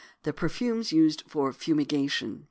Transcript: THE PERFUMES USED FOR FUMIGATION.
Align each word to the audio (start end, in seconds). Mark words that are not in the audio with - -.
THE 0.23 0.33
PERFUMES 0.33 0.91
USED 0.93 1.23
FOR 1.27 1.53
FUMIGATION. 1.53 2.39